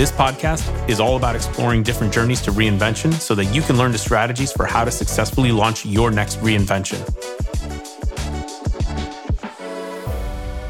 [0.00, 3.92] This podcast is all about exploring different journeys to reinvention so that you can learn
[3.92, 6.96] the strategies for how to successfully launch your next reinvention.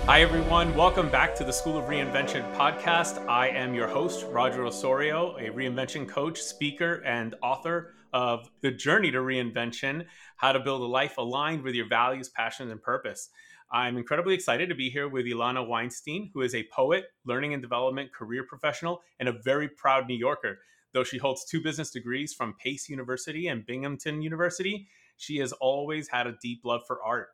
[0.06, 0.74] Hi, everyone.
[0.74, 3.24] Welcome back to the School of Reinvention podcast.
[3.28, 9.12] I am your host, Roger Osorio, a reinvention coach, speaker, and author of The Journey
[9.12, 10.06] to Reinvention
[10.38, 13.30] How to Build a Life Aligned with Your Values, Passions, and Purpose.
[13.72, 17.62] I'm incredibly excited to be here with Ilana Weinstein, who is a poet, learning and
[17.62, 20.58] development career professional, and a very proud New Yorker.
[20.92, 26.08] Though she holds two business degrees from Pace University and Binghamton University, she has always
[26.08, 27.28] had a deep love for art.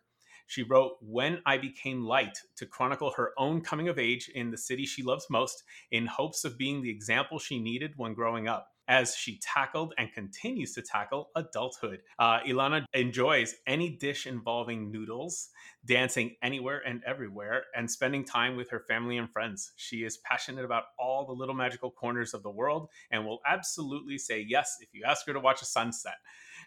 [0.46, 4.58] She wrote When I Became Light to chronicle her own coming of age in the
[4.58, 8.75] city she loves most in hopes of being the example she needed when growing up
[8.88, 12.00] as she tackled and continues to tackle adulthood.
[12.18, 15.48] Uh, Ilana enjoys any dish involving noodles,
[15.84, 19.72] dancing anywhere and everywhere, and spending time with her family and friends.
[19.76, 24.18] She is passionate about all the little magical corners of the world and will absolutely
[24.18, 26.16] say yes if you ask her to watch a sunset.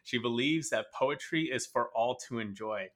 [0.04, 2.90] She believes that poetry is for all to enjoy.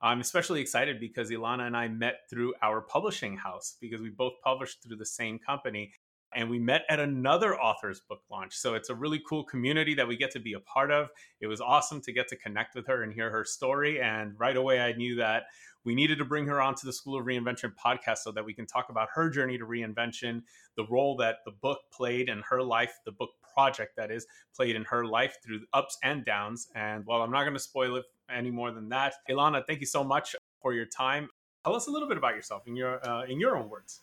[0.00, 4.34] I'm especially excited because Ilana and I met through our publishing house because we both
[4.44, 5.92] published through the same company
[6.34, 8.54] and we met at another author's book launch.
[8.54, 11.08] So it's a really cool community that we get to be a part of.
[11.40, 14.00] It was awesome to get to connect with her and hear her story.
[14.00, 15.44] And right away, I knew that
[15.84, 18.66] we needed to bring her onto the School of Reinvention podcast so that we can
[18.66, 20.42] talk about her journey to reinvention,
[20.76, 24.76] the role that the book played in her life, the book project that is played
[24.76, 26.68] in her life through ups and downs.
[26.74, 29.86] And while I'm not going to spoil it any more than that, Ilana, thank you
[29.86, 31.28] so much for your time.
[31.64, 34.00] Tell us a little bit about yourself in your uh, in your own words.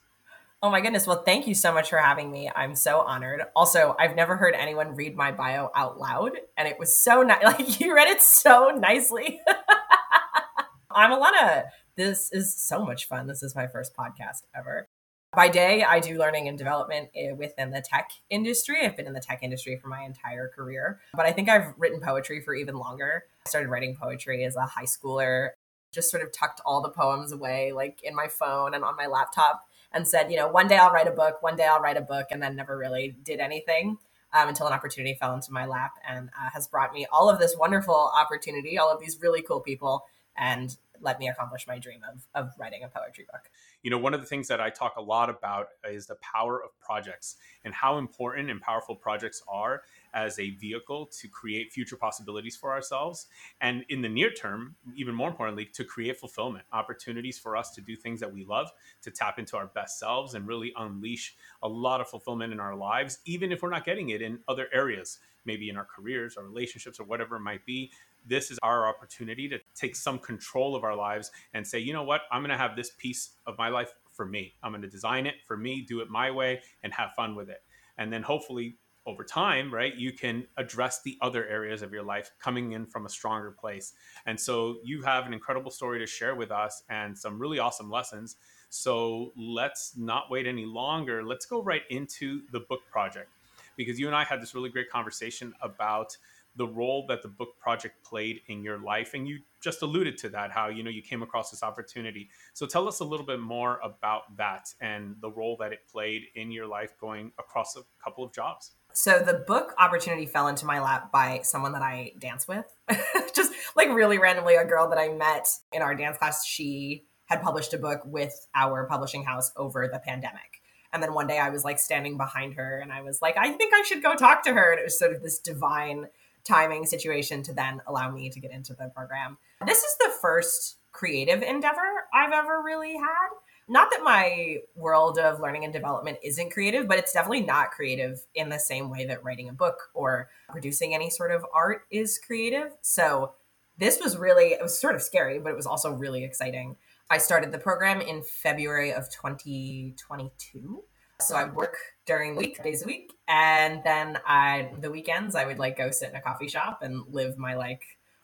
[0.61, 1.05] Oh my goodness.
[1.05, 2.49] Well, thank you so much for having me.
[2.55, 3.43] I'm so honored.
[3.55, 7.35] Also, I've never heard anyone read my bio out loud, and it was so nice.
[7.43, 9.41] Like, you read it so nicely.
[10.91, 11.65] I'm Ilana.
[11.97, 13.27] This is so much fun.
[13.27, 14.88] This is my first podcast ever.
[15.35, 18.85] By day, I do learning and development eh, within the tech industry.
[18.85, 21.99] I've been in the tech industry for my entire career, but I think I've written
[21.99, 23.25] poetry for even longer.
[23.45, 25.49] I started writing poetry as a high schooler,
[25.94, 29.07] just sort of tucked all the poems away, like in my phone and on my
[29.07, 29.65] laptop
[29.95, 32.01] and said, you know, one day I'll write a book, one day I'll write a
[32.01, 33.97] book, and then never really did anything
[34.33, 37.39] um, until an opportunity fell into my lap and uh, has brought me all of
[37.39, 40.03] this wonderful opportunity, all of these really cool people,
[40.38, 43.50] and let me accomplish my dream of, of writing a poetry book.
[43.83, 46.62] You know, one of the things that I talk a lot about is the power
[46.62, 49.83] of projects and how important and powerful projects are
[50.15, 53.27] as a vehicle to create future possibilities for ourselves.
[53.61, 57.81] And in the near term, even more importantly, to create fulfillment, opportunities for us to
[57.81, 58.71] do things that we love,
[59.03, 62.75] to tap into our best selves and really unleash a lot of fulfillment in our
[62.75, 66.43] lives, even if we're not getting it in other areas, maybe in our careers or
[66.43, 67.91] relationships or whatever it might be.
[68.25, 72.03] This is our opportunity to take some control of our lives and say, you know
[72.03, 74.55] what, I'm going to have this piece of my life for me.
[74.63, 77.49] I'm going to design it for me, do it my way, and have fun with
[77.49, 77.61] it.
[77.97, 82.31] And then hopefully over time, right, you can address the other areas of your life
[82.39, 83.93] coming in from a stronger place.
[84.25, 87.89] And so you have an incredible story to share with us and some really awesome
[87.89, 88.38] lessons.
[88.69, 91.23] So let's not wait any longer.
[91.23, 93.29] Let's go right into the book project
[93.77, 96.17] because you and I had this really great conversation about
[96.57, 100.29] the role that the book project played in your life and you just alluded to
[100.29, 103.41] that how you know you came across this opportunity so tell us a little bit
[103.41, 107.81] more about that and the role that it played in your life going across a
[108.01, 112.13] couple of jobs so the book opportunity fell into my lap by someone that I
[112.17, 112.66] dance with.
[113.35, 117.41] Just like really randomly, a girl that I met in our dance class, she had
[117.41, 120.62] published a book with our publishing house over the pandemic.
[120.94, 123.51] And then one day I was like standing behind her and I was like, I
[123.51, 124.71] think I should go talk to her.
[124.71, 126.07] And it was sort of this divine
[126.45, 129.38] timing situation to then allow me to get into the program.
[129.65, 131.81] This is the first creative endeavor
[132.13, 133.27] I've ever really had
[133.67, 138.21] not that my world of learning and development isn't creative, but it's definitely not creative
[138.35, 142.19] in the same way that writing a book or producing any sort of art is
[142.19, 142.71] creative.
[142.81, 143.33] So
[143.77, 146.75] this was really, it was sort of scary, but it was also really exciting.
[147.09, 150.83] I started the program in February of 2022.
[151.21, 155.59] So I work during week, days a week, and then I the weekends I would
[155.59, 157.83] like go sit in a coffee shop and live my like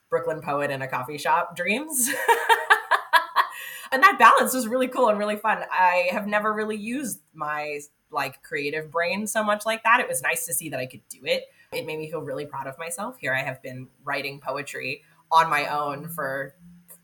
[0.09, 2.09] Brooklyn poet in a coffee shop dreams.
[3.91, 5.63] and that balance was really cool and really fun.
[5.71, 7.79] I have never really used my
[8.11, 9.99] like creative brain so much like that.
[9.99, 11.45] It was nice to see that I could do it.
[11.71, 13.17] It made me feel really proud of myself.
[13.19, 16.55] Here I have been writing poetry on my own for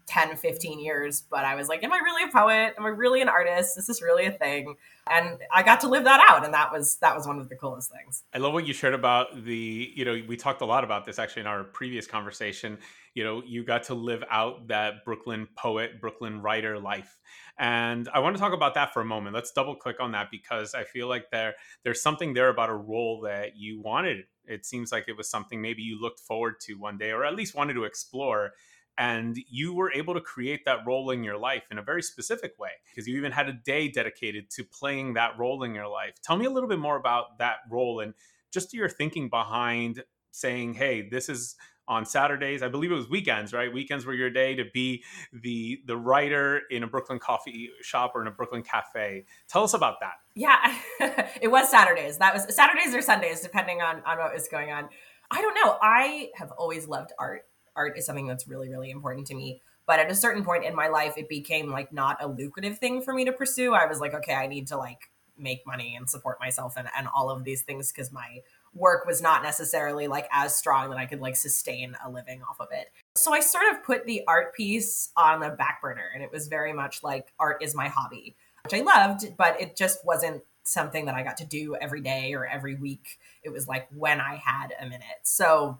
[0.07, 2.73] 10, 15 years, but I was like, am I really a poet?
[2.77, 3.77] Am I really an artist?
[3.77, 4.75] Is this really a thing?
[5.09, 6.45] And I got to live that out.
[6.45, 8.23] And that was that was one of the coolest things.
[8.33, 11.19] I love what you shared about the, you know, we talked a lot about this
[11.19, 12.77] actually in our previous conversation.
[13.15, 17.17] You know, you got to live out that Brooklyn poet, Brooklyn writer life.
[17.59, 19.35] And I want to talk about that for a moment.
[19.35, 22.75] Let's double click on that because I feel like there there's something there about a
[22.75, 24.25] role that you wanted.
[24.45, 27.35] It seems like it was something maybe you looked forward to one day or at
[27.35, 28.53] least wanted to explore
[28.97, 32.53] and you were able to create that role in your life in a very specific
[32.57, 36.13] way because you even had a day dedicated to playing that role in your life.
[36.23, 38.13] Tell me a little bit more about that role and
[38.51, 41.55] just your thinking behind saying hey this is
[41.87, 43.73] on saturdays i believe it was weekends right?
[43.73, 48.21] Weekends were your day to be the the writer in a brooklyn coffee shop or
[48.21, 49.25] in a brooklyn cafe.
[49.47, 50.13] Tell us about that.
[50.35, 50.77] Yeah
[51.41, 52.17] it was saturdays.
[52.17, 54.89] That was saturdays or sundays depending on on what was going on.
[55.29, 55.77] I don't know.
[55.81, 57.43] I have always loved art
[57.77, 59.61] art is something that's really really important to me.
[59.85, 63.01] But at a certain point in my life it became like not a lucrative thing
[63.01, 63.73] for me to pursue.
[63.73, 65.09] I was like okay i need to like
[65.39, 68.39] make money and support myself and, and all of these things because my
[68.73, 72.59] work was not necessarily like as strong that i could like sustain a living off
[72.59, 72.87] of it.
[73.15, 76.47] So i sort of put the art piece on the back burner and it was
[76.47, 81.05] very much like art is my hobby which i loved but it just wasn't something
[81.05, 83.17] that i got to do every day or every week.
[83.43, 85.23] It was like when i had a minute.
[85.23, 85.79] So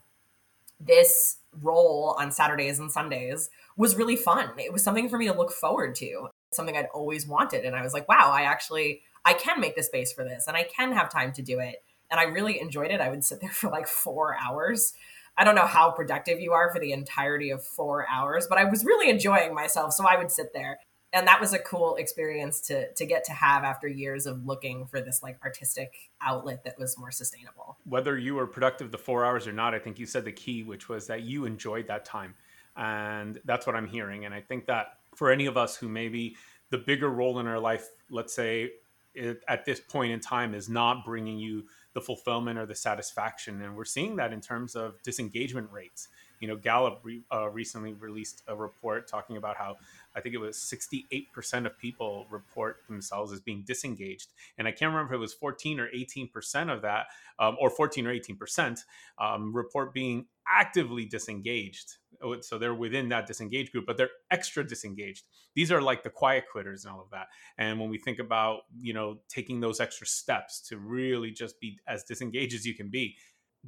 [0.80, 4.50] this role on Saturdays and Sundays was really fun.
[4.57, 7.65] It was something for me to look forward to, something I'd always wanted.
[7.65, 10.56] And I was like, wow, I actually I can make the space for this and
[10.56, 11.83] I can have time to do it.
[12.09, 13.01] And I really enjoyed it.
[13.01, 14.94] I would sit there for like four hours.
[15.38, 18.63] I don't know how productive you are for the entirety of four hours, but I
[18.63, 19.94] was really enjoying myself.
[19.94, 20.80] So I would sit there
[21.13, 24.86] and that was a cool experience to to get to have after years of looking
[24.86, 27.77] for this like artistic outlet that was more sustainable.
[27.86, 30.63] Whether you were productive the four hours or not i think you said the key
[30.63, 32.36] which was that you enjoyed that time.
[32.75, 34.25] And that's what i'm hearing.
[34.25, 36.36] And i think that for any of us who maybe
[36.69, 38.71] the bigger role in our life let's say
[39.13, 43.63] it, at this point in time is not bringing you the fulfillment or the satisfaction.
[43.63, 46.10] And we're seeing that in terms of disengagement rates.
[46.39, 49.77] You know gallup re, uh, recently released a report talking about how
[50.18, 54.34] I think it was 68% of people report themselves as being disengaged.
[54.58, 57.06] And I can't remember if it was 14 or 18% of that,
[57.40, 58.80] um, or 14 or 18%
[59.19, 61.98] um, report being actively disengaged.
[62.22, 65.25] Oh, so they're within that disengaged group, but they're extra disengaged.
[65.56, 67.28] These are like the quiet quitters and all of that.
[67.60, 71.78] And when we think about, you know, taking those extra steps to really just be
[71.88, 73.18] as disengaged as you can be,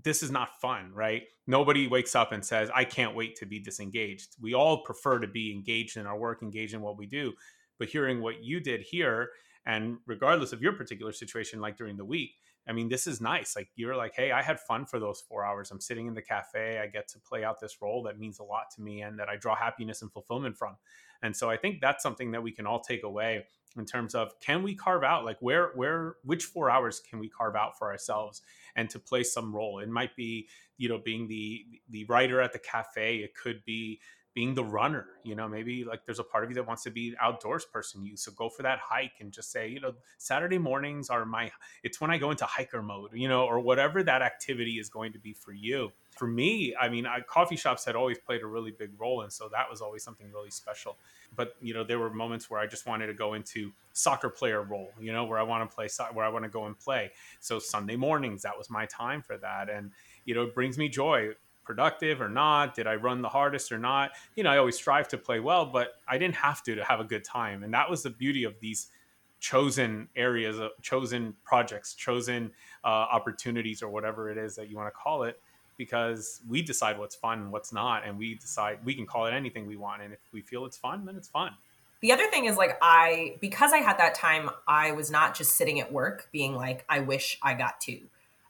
[0.04, 1.24] this is not fun, right?
[1.48, 4.36] Nobody wakes up and says, I can't wait to be disengaged.
[4.40, 7.34] We all prefer to be engaged in our work, engaged in what we do.
[7.78, 9.32] But hearing what you did here,
[9.66, 12.32] and regardless of your particular situation, like during the week,
[12.68, 13.56] I mean, this is nice.
[13.56, 15.72] Like you're like, hey, I had fun for those four hours.
[15.72, 16.80] I'm sitting in the cafe.
[16.80, 19.28] I get to play out this role that means a lot to me and that
[19.28, 20.76] I draw happiness and fulfillment from.
[21.24, 23.46] And so I think that's something that we can all take away
[23.78, 27.30] in terms of can we carve out like where where which four hours can we
[27.30, 28.42] carve out for ourselves
[28.76, 29.80] and to play some role?
[29.80, 33.18] It might be you know being the the writer at the cafe.
[33.18, 34.00] It could be
[34.36, 36.92] being the runner you know maybe like there's a part of you that wants to
[36.92, 38.04] be an outdoors person.
[38.04, 41.52] You so go for that hike and just say you know saturday mornings are my
[41.84, 45.14] it's when i go into hiker mode you know or whatever that activity is going
[45.14, 48.46] to be for you for me i mean I, coffee shops had always played a
[48.46, 50.98] really big role and so that was always something really special
[51.36, 54.62] but you know there were moments where i just wanted to go into soccer player
[54.62, 57.10] role you know where i want to play where i want to go and play
[57.40, 59.92] so sunday mornings that was my time for that and
[60.26, 61.30] you know it brings me joy
[61.70, 62.74] productive or not?
[62.74, 64.14] Did I run the hardest or not?
[64.36, 67.00] You know, I always strive to play well, but I didn't have to to have
[67.00, 67.62] a good time.
[67.62, 68.88] And that was the beauty of these
[69.40, 72.52] chosen areas, chosen projects, chosen
[72.84, 75.40] uh, opportunities, or whatever it is that you want to call it,
[75.80, 79.32] because we decide what's fun and what's not, and we decide we can call it
[79.32, 80.04] anything we want.
[80.04, 81.54] And if we feel it's fun, then it's fun.
[82.02, 85.54] The other thing is like I because I had that time, I was not just
[85.54, 88.00] sitting at work being like, I wish I got to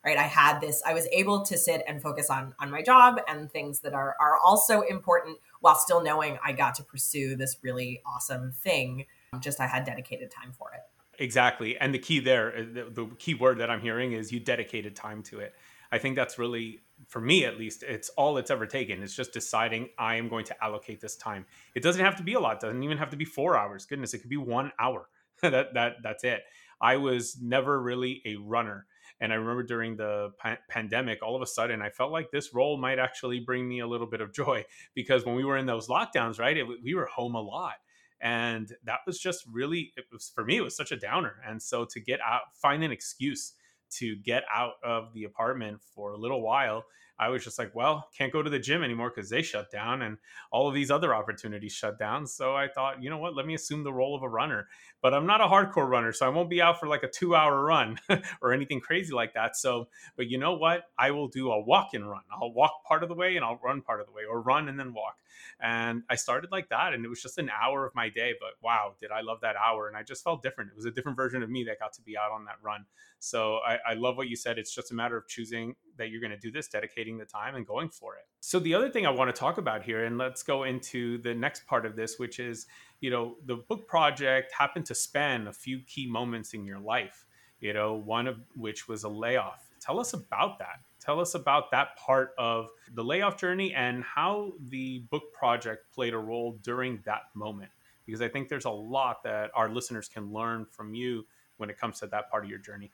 [0.05, 3.19] right i had this i was able to sit and focus on on my job
[3.27, 7.57] and things that are are also important while still knowing i got to pursue this
[7.62, 9.05] really awesome thing
[9.39, 10.81] just i had dedicated time for it
[11.21, 14.39] exactly and the key there uh, the, the key word that i'm hearing is you
[14.39, 15.53] dedicated time to it
[15.91, 19.01] i think that's really for me at least it's all it's ever taken.
[19.01, 21.45] It's just deciding i am going to allocate this time.
[21.75, 22.57] It doesn't have to be a lot.
[22.57, 23.85] It doesn't even have to be four hours.
[23.85, 25.07] Goodness it could be one hour.
[25.41, 26.41] That that that's it.
[26.81, 28.87] I was never really a runner.
[29.21, 32.53] And I remember during the pa- pandemic, all of a sudden, I felt like this
[32.53, 34.65] role might actually bring me a little bit of joy
[34.95, 37.75] because when we were in those lockdowns, right, it, we were home a lot.
[38.21, 41.35] And that was just really, it was for me, it was such a downer.
[41.47, 43.53] And so to get out, find an excuse
[43.91, 46.86] to get out of the apartment for a little while
[47.19, 50.03] I was just like, well, can't go to the gym anymore because they shut down
[50.03, 50.17] and
[50.51, 52.25] all of these other opportunities shut down.
[52.25, 54.67] So I thought, you know what, let me assume the role of a runner.
[55.01, 57.36] But I'm not a hardcore runner, so I won't be out for like a two
[57.36, 58.00] hour run
[58.41, 59.58] or anything crazy like that.
[59.58, 60.84] So, but you know what?
[60.98, 62.22] I will do a walk and run.
[62.31, 64.69] I'll walk part of the way and I'll run part of the way or run
[64.69, 65.17] and then walk.
[65.62, 66.93] And I started like that.
[66.93, 68.34] And it was just an hour of my day.
[68.39, 69.89] But wow, did I love that hour.
[69.89, 70.72] And I just felt different.
[70.72, 72.86] It was a different version of me that got to be out on that run.
[73.19, 74.57] So I, I love what you said.
[74.57, 77.55] It's just a matter of choosing that you're going to do this, dedicating the time
[77.55, 78.25] and going for it.
[78.39, 81.33] So the other thing I want to talk about here, and let's go into the
[81.33, 82.65] next part of this, which is,
[83.01, 87.25] you know, the book project happened to span a few key moments in your life,
[87.59, 89.69] you know, one of which was a layoff.
[89.81, 90.79] Tell us about that.
[91.01, 96.13] Tell us about that part of the layoff journey and how the book project played
[96.13, 97.71] a role during that moment.
[98.05, 101.25] Because I think there's a lot that our listeners can learn from you
[101.57, 102.91] when it comes to that part of your journey.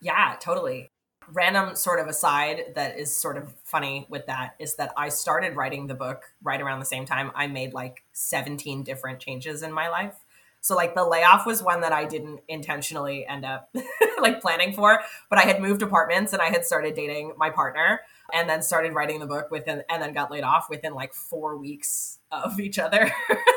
[0.00, 0.90] Yeah, totally.
[1.32, 5.56] Random sort of aside that is sort of funny with that is that I started
[5.56, 7.32] writing the book right around the same time.
[7.34, 10.14] I made like 17 different changes in my life.
[10.60, 13.70] So like the layoff was one that I didn't intentionally end up
[14.20, 15.00] like planning for,
[15.30, 18.00] but I had moved apartments and I had started dating my partner
[18.32, 21.56] and then started writing the book within and then got laid off within like 4
[21.56, 23.12] weeks of each other.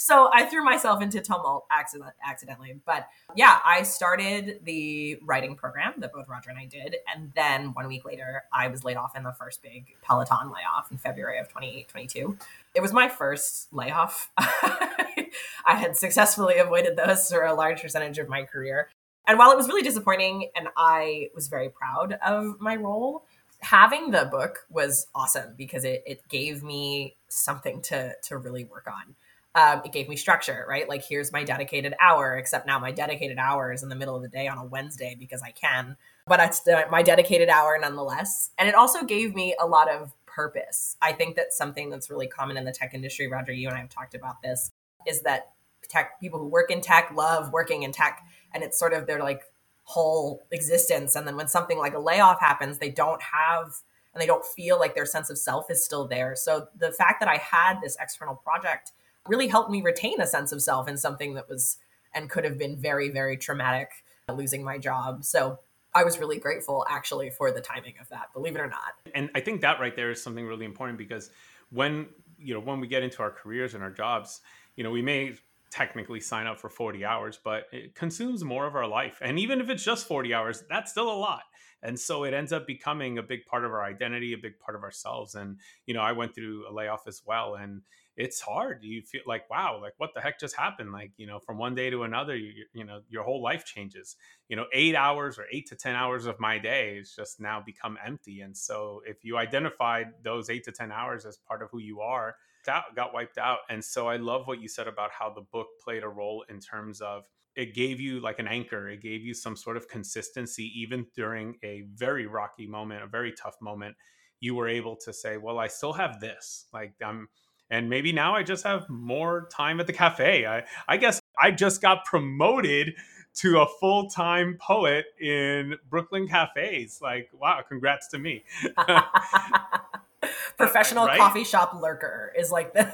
[0.00, 2.80] so I threw myself into tumult accident, accidentally.
[2.86, 6.96] But yeah, I started the writing program that both Roger and I did.
[7.12, 10.92] And then one week later, I was laid off in the first big Peloton layoff
[10.92, 12.38] in February of 2022.
[12.76, 14.30] It was my first layoff.
[14.38, 15.26] I
[15.66, 18.90] had successfully avoided those for a large percentage of my career.
[19.26, 23.24] And while it was really disappointing and I was very proud of my role,
[23.58, 28.86] having the book was awesome because it, it gave me something to to really work
[28.86, 29.16] on
[29.58, 30.88] um, it gave me structure, right?
[30.88, 34.22] Like, here's my dedicated hour, except now my dedicated hour is in the middle of
[34.22, 35.96] the day on a Wednesday because I can,
[36.28, 38.50] but it's the, my dedicated hour nonetheless.
[38.56, 40.96] And it also gave me a lot of purpose.
[41.02, 43.26] I think that's something that's really common in the tech industry.
[43.26, 44.70] Roger, you and I have talked about this
[45.08, 45.50] is that
[45.88, 48.22] tech people who work in tech love working in tech,
[48.54, 49.42] and it's sort of their like
[49.82, 51.16] whole existence.
[51.16, 53.74] And then when something like a layoff happens, they don't have
[54.14, 56.36] and they don't feel like their sense of self is still there.
[56.36, 58.92] So the fact that I had this external project
[59.28, 61.78] really helped me retain a sense of self in something that was
[62.14, 63.90] and could have been very, very traumatic,
[64.32, 65.24] losing my job.
[65.24, 65.58] So
[65.94, 68.94] I was really grateful actually for the timing of that, believe it or not.
[69.14, 71.30] And I think that right there is something really important because
[71.70, 72.06] when
[72.38, 74.40] you know when we get into our careers and our jobs,
[74.76, 75.34] you know, we may
[75.70, 79.18] technically sign up for 40 hours, but it consumes more of our life.
[79.20, 81.42] And even if it's just 40 hours, that's still a lot.
[81.82, 84.76] And so it ends up becoming a big part of our identity, a big part
[84.76, 85.34] of ourselves.
[85.34, 87.54] And, you know, I went through a layoff as well.
[87.54, 87.82] And
[88.18, 88.82] it's hard.
[88.82, 90.92] You feel like, wow, like what the heck just happened?
[90.92, 94.16] Like, you know, from one day to another, you, you know, your whole life changes.
[94.48, 97.62] You know, eight hours or eight to 10 hours of my day is just now
[97.64, 98.40] become empty.
[98.40, 102.00] And so if you identified those eight to 10 hours as part of who you
[102.00, 102.34] are,
[102.66, 103.58] that got wiped out.
[103.70, 106.58] And so I love what you said about how the book played a role in
[106.58, 107.22] terms of
[107.54, 108.88] it gave you like an anchor.
[108.88, 113.32] It gave you some sort of consistency, even during a very rocky moment, a very
[113.32, 113.94] tough moment.
[114.40, 116.66] You were able to say, well, I still have this.
[116.72, 117.28] Like, I'm,
[117.70, 120.46] and maybe now I just have more time at the cafe.
[120.46, 122.94] I, I guess I just got promoted
[123.36, 126.98] to a full time poet in Brooklyn cafes.
[127.00, 128.44] Like, wow, congrats to me.
[130.56, 131.18] Professional right?
[131.18, 132.92] coffee shop lurker is like the.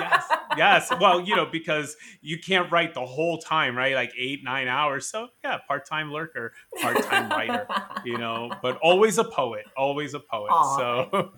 [0.00, 0.24] yes,
[0.56, 0.92] yes.
[1.00, 3.94] Well, you know, because you can't write the whole time, right?
[3.94, 5.06] Like eight, nine hours.
[5.06, 6.52] So, yeah, part time lurker,
[6.82, 7.68] part time writer,
[8.04, 10.50] you know, but always a poet, always a poet.
[10.50, 10.76] Aww.
[10.76, 11.32] So,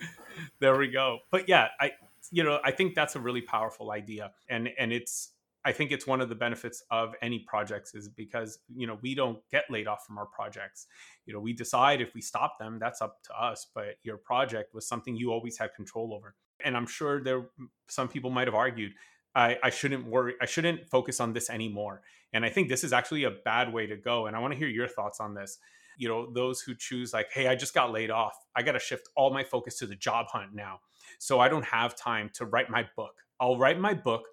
[0.61, 1.19] there we go.
[1.31, 1.93] But yeah, I,
[2.31, 4.33] you know, I think that's a really powerful idea.
[4.49, 5.33] And and it's
[5.65, 9.17] I think it's one of the benefits of any projects is because, you know, we
[9.17, 10.87] don't get laid off from our projects.
[11.25, 14.75] You know, we decide if we stop them, that's up to us, but your project
[14.75, 16.37] was something you always had control over.
[16.65, 17.49] And I'm sure there
[17.89, 18.93] some people might have argued
[19.35, 22.03] I, I shouldn't worry I shouldn't focus on this anymore.
[22.33, 24.27] And I think this is actually a bad way to go.
[24.27, 25.59] And I want to hear your thoughts on this
[25.97, 28.79] you know those who choose like hey i just got laid off i got to
[28.79, 30.79] shift all my focus to the job hunt now
[31.19, 33.15] so I don't have time to write my book.
[33.41, 34.27] I'll write my book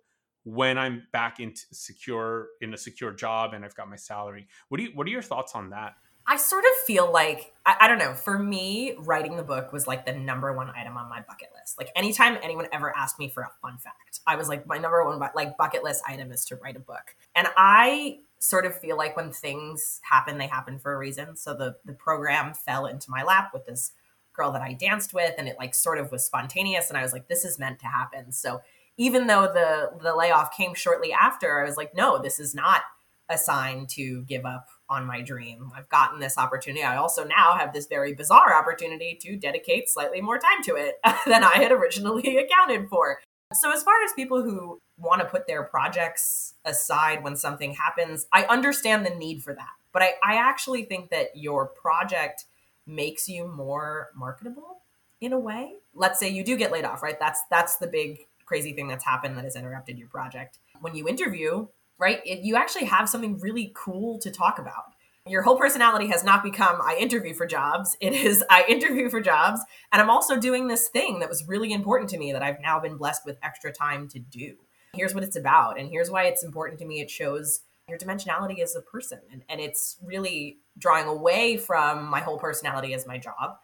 [0.45, 4.47] when I'm back into secure in a secure job and I've got my salary.
[4.69, 5.93] What do you what are your thoughts on that?
[6.25, 8.13] I sort of feel like I, I, don't know.
[8.13, 11.77] For me, writing the book was like the number one item on my bucket list.
[11.77, 15.03] Like anytime anyone ever asked me for a fun fact, I was like, my number
[15.03, 17.15] one like bucket list item is to write a book.
[17.35, 21.35] And I sort of feel like when things happen, they happen for a reason.
[21.35, 23.91] So the the program fell into my lap with this
[24.33, 27.13] girl that I danced with and it like sort of was spontaneous and I was
[27.13, 28.31] like this is meant to happen.
[28.31, 28.61] So
[28.97, 32.81] even though the the layoff came shortly after, I was like no, this is not
[33.29, 35.71] a sign to give up on my dream.
[35.75, 36.83] I've gotten this opportunity.
[36.83, 40.95] I also now have this very bizarre opportunity to dedicate slightly more time to it
[41.25, 43.19] than I had originally accounted for.
[43.53, 48.25] So, as far as people who want to put their projects aside when something happens,
[48.31, 49.69] I understand the need for that.
[49.91, 52.45] But I, I actually think that your project
[52.85, 54.81] makes you more marketable
[55.21, 55.75] in a way.
[55.93, 57.19] Let's say you do get laid off, right?
[57.19, 60.59] That's that's the big crazy thing that's happened that has interrupted your project.
[60.81, 64.83] When you interview, right, it, you actually have something really cool to talk about.
[65.25, 67.95] Your whole personality has not become I interview for jobs.
[68.01, 69.61] It is I interview for jobs.
[69.91, 72.79] And I'm also doing this thing that was really important to me that I've now
[72.79, 74.55] been blessed with extra time to do.
[74.93, 75.79] Here's what it's about.
[75.79, 76.99] And here's why it's important to me.
[76.99, 77.61] It shows
[77.93, 79.19] your dimensionality as a person.
[79.31, 83.57] And, and it's really drawing away from my whole personality as my job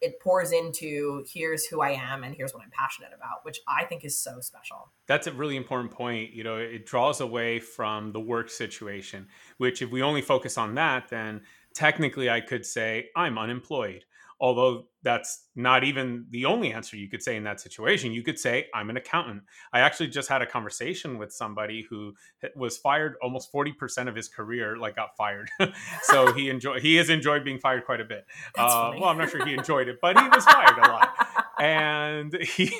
[0.00, 3.84] it pours into here's who I am and here's what I'm passionate about, which I
[3.84, 4.92] think is so special.
[5.06, 6.32] That's a really important point.
[6.32, 9.28] You know, it draws away from the work situation,
[9.58, 11.42] which if we only focus on that, then
[11.74, 14.04] technically I could say I'm unemployed
[14.38, 18.12] although that's not even the only answer you could say in that situation.
[18.12, 19.42] You could say i'm an accountant.
[19.72, 22.14] I actually just had a conversation with somebody who
[22.54, 25.50] was fired almost 40% of his career like got fired.
[26.02, 28.26] So he enjoyed he has enjoyed being fired quite a bit.
[28.56, 31.10] Uh, well i'm not sure he enjoyed it but he was fired a lot.
[31.58, 32.72] And he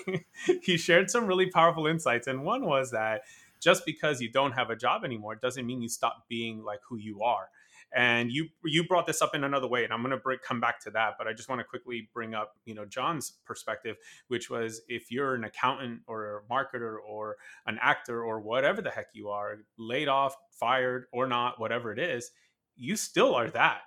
[0.62, 2.26] he shared some really powerful insights.
[2.26, 3.22] And one was that
[3.60, 6.96] just because you don't have a job anymore doesn't mean you stop being like who
[6.96, 7.48] you are
[7.94, 10.80] and you you brought this up in another way and i'm going to come back
[10.80, 13.96] to that but i just want to quickly bring up you know john's perspective
[14.28, 18.90] which was if you're an accountant or a marketer or an actor or whatever the
[18.90, 22.32] heck you are laid off fired or not whatever it is
[22.76, 23.80] you still are that.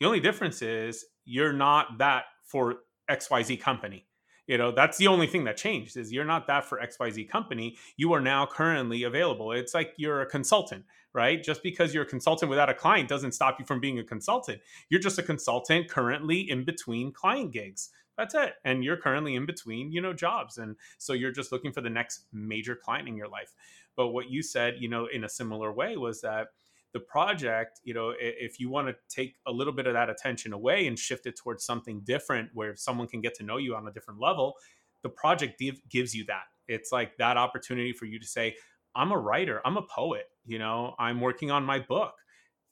[0.00, 2.76] The only difference is you're not that for
[3.10, 4.06] xyz company
[4.50, 7.76] you know that's the only thing that changed is you're not that for xyz company.
[7.96, 9.52] You are now currently available.
[9.52, 11.42] It's like you're a consultant right?
[11.42, 14.60] Just because you're a consultant without a client doesn't stop you from being a consultant.
[14.88, 17.90] You're just a consultant currently in between client gigs.
[18.16, 18.54] That's it.
[18.64, 20.58] And you're currently in between you know jobs.
[20.58, 23.54] And so you're just looking for the next major client in your life.
[23.96, 26.48] But what you said you know in a similar way was that
[26.92, 30.52] the project, you know, if you want to take a little bit of that attention
[30.52, 33.86] away and shift it towards something different where someone can get to know you on
[33.86, 34.54] a different level,
[35.02, 36.44] the project gives you that.
[36.68, 38.56] It's like that opportunity for you to say,
[38.94, 42.14] I'm a writer, I'm a poet, you know, I'm working on my book.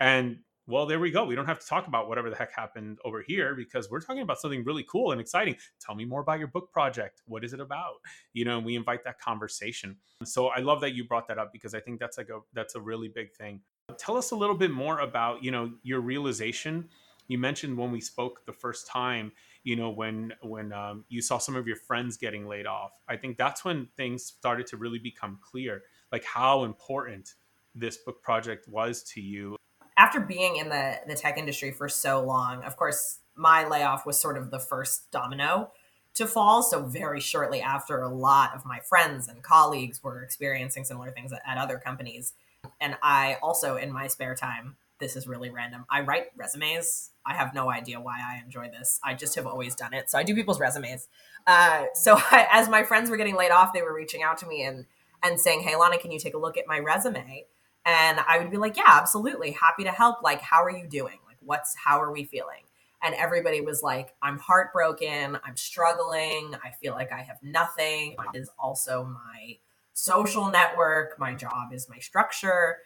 [0.01, 1.25] And well, there we go.
[1.25, 4.21] We don't have to talk about whatever the heck happened over here because we're talking
[4.21, 5.57] about something really cool and exciting.
[5.81, 7.23] Tell me more about your book project.
[7.25, 7.95] What is it about?
[8.35, 9.97] You know, and we invite that conversation.
[10.25, 12.75] So I love that you brought that up because I think that's like a that's
[12.75, 13.63] a really big thing.
[13.97, 16.89] Tell us a little bit more about, you know, your realization.
[17.27, 19.33] You mentioned when we spoke the first time,
[19.65, 22.93] you know, when when um, you saw some of your friends getting laid off.
[23.09, 27.35] I think that's when things started to really become clear, like how important
[27.75, 29.57] this book project was to you.
[29.97, 34.21] After being in the the tech industry for so long, of course, my layoff was
[34.21, 35.73] sort of the first domino
[36.15, 36.63] to fall.
[36.63, 41.33] So very shortly after, a lot of my friends and colleagues were experiencing similar things
[41.33, 42.33] at, at other companies
[42.81, 45.85] and I also, in my spare time, this is really random.
[45.91, 47.11] I write resumes.
[47.25, 48.99] I have no idea why I enjoy this.
[49.03, 50.11] I just have always done it.
[50.11, 51.09] So I do people's resumes.
[51.47, 54.47] Uh, so I, as my friends were getting laid off, they were reaching out to
[54.47, 54.87] me and
[55.23, 57.47] and saying, "Hey, Lana, can you take a look at my resume?"
[57.85, 60.23] And I would be like, "Yeah, absolutely, happy to help.
[60.23, 61.19] Like, how are you doing?
[61.27, 62.63] Like, what's how are we feeling?"
[63.03, 65.39] And everybody was like, "I'm heartbroken.
[65.45, 66.55] I'm struggling.
[66.65, 69.59] I feel like I have nothing." Is also my
[69.99, 71.19] social network.
[71.19, 72.79] My job is my structure.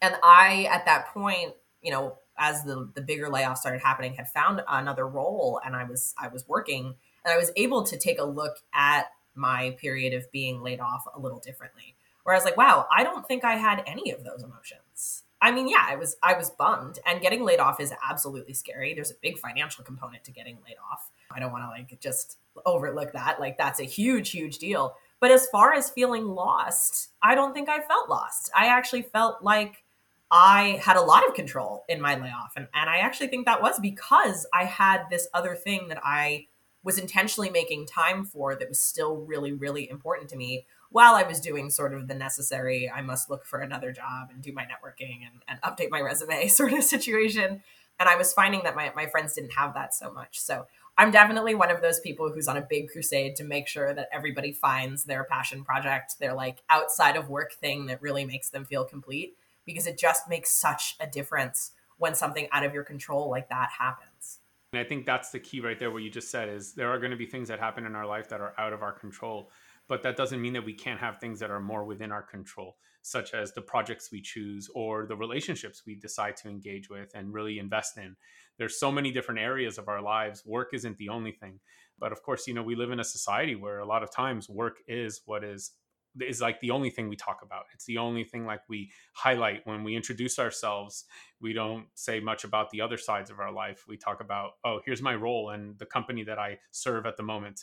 [0.00, 4.28] And I, at that point, you know, as the the bigger layoffs started happening, had
[4.28, 8.18] found another role, and I was I was working, and I was able to take
[8.18, 11.96] a look at my period of being laid off a little differently.
[12.22, 15.24] Where I was like, wow, I don't think I had any of those emotions.
[15.42, 18.94] I mean, yeah, I was I was bummed, and getting laid off is absolutely scary.
[18.94, 21.10] There's a big financial component to getting laid off.
[21.30, 23.40] I don't want to like just overlook that.
[23.40, 24.96] Like that's a huge, huge deal.
[25.20, 28.50] But as far as feeling lost, I don't think I felt lost.
[28.56, 29.84] I actually felt like
[30.30, 32.52] I had a lot of control in my layoff.
[32.56, 36.46] And, and I actually think that was because I had this other thing that I
[36.82, 41.22] was intentionally making time for that was still really, really important to me while I
[41.22, 44.64] was doing sort of the necessary, I must look for another job and do my
[44.64, 47.62] networking and, and update my resume sort of situation.
[47.98, 50.40] And I was finding that my, my friends didn't have that so much.
[50.40, 50.66] So
[51.00, 54.10] I'm definitely one of those people who's on a big crusade to make sure that
[54.12, 58.66] everybody finds their passion project, their like outside of work thing that really makes them
[58.66, 59.34] feel complete
[59.64, 63.70] because it just makes such a difference when something out of your control like that
[63.78, 64.40] happens.
[64.74, 66.98] And I think that's the key right there what you just said is there are
[66.98, 69.50] going to be things that happen in our life that are out of our control,
[69.88, 72.76] but that doesn't mean that we can't have things that are more within our control.
[73.02, 77.32] such as the projects we choose or the relationships we decide to engage with and
[77.32, 78.14] really invest in.
[78.60, 80.44] There's so many different areas of our lives.
[80.44, 81.60] Work isn't the only thing.
[81.98, 84.50] But of course, you know, we live in a society where a lot of times
[84.50, 85.72] work is what is
[86.20, 87.64] is like the only thing we talk about.
[87.72, 91.04] It's the only thing like we highlight when we introduce ourselves.
[91.40, 93.84] We don't say much about the other sides of our life.
[93.88, 97.22] We talk about, oh, here's my role and the company that I serve at the
[97.22, 97.62] moment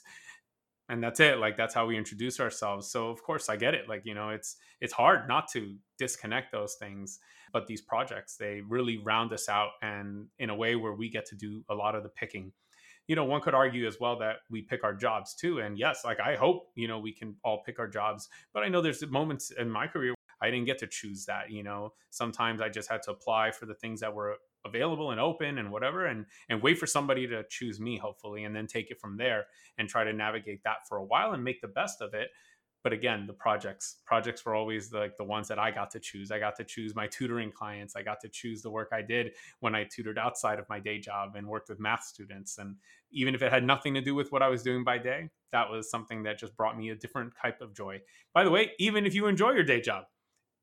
[0.89, 3.87] and that's it like that's how we introduce ourselves so of course i get it
[3.89, 7.19] like you know it's it's hard not to disconnect those things
[7.51, 11.25] but these projects they really round us out and in a way where we get
[11.25, 12.51] to do a lot of the picking
[13.07, 16.01] you know one could argue as well that we pick our jobs too and yes
[16.05, 19.05] like i hope you know we can all pick our jobs but i know there's
[19.07, 21.93] moments in my career I didn't get to choose that, you know.
[22.11, 25.71] Sometimes I just had to apply for the things that were available and open and
[25.71, 29.17] whatever and and wait for somebody to choose me hopefully and then take it from
[29.17, 29.45] there
[29.77, 32.29] and try to navigate that for a while and make the best of it.
[32.83, 35.99] But again the projects projects were always the, like the ones that i got to
[35.99, 36.31] choose.
[36.31, 37.95] I got to choose my tutoring clients.
[37.95, 40.99] I got to choose the work i did when i tutored outside of my day
[40.99, 42.57] job and worked with math students.
[42.59, 42.75] And
[43.11, 45.69] even if it had nothing to do with what i was doing by day that
[45.69, 47.99] was something that just brought me a different type of joy.
[48.33, 50.05] By the way even if you enjoy your day job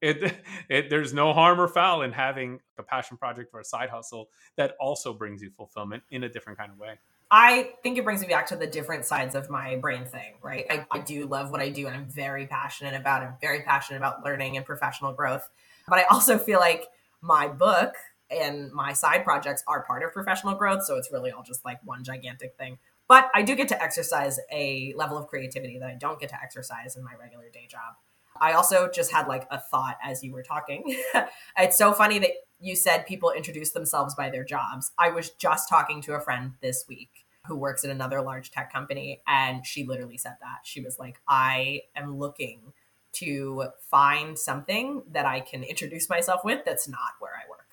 [0.04, 0.34] it,
[0.68, 4.28] it, there's no harm or foul in having a passion project or a side hustle
[4.56, 6.98] that also brings you fulfillment in a different kind of way.
[7.30, 10.66] I think it brings me back to the different sides of my brain thing, right?
[10.70, 13.26] I, I do love what I do and I'm very passionate about it.
[13.26, 15.48] I'm very passionate about learning and professional growth.
[15.88, 16.86] But I also feel like
[17.22, 17.94] my book
[18.30, 20.84] and my side projects are part of professional growth.
[20.84, 22.78] So it's really all just like one gigantic thing.
[23.08, 26.40] But I do get to exercise a level of creativity that I don't get to
[26.40, 27.94] exercise in my regular day job.
[28.40, 30.96] I also just had like a thought as you were talking.
[31.58, 34.92] it's so funny that you said people introduce themselves by their jobs.
[34.98, 38.72] I was just talking to a friend this week who works at another large tech
[38.72, 40.60] company, and she literally said that.
[40.64, 42.72] She was like, I am looking
[43.14, 47.68] to find something that I can introduce myself with that's not where I work.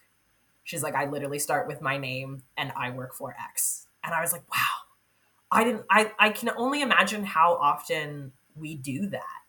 [0.64, 3.88] She's like, I literally start with my name and I work for X.
[4.04, 4.86] And I was like, wow,
[5.52, 9.41] I didn't, I, I can only imagine how often we do that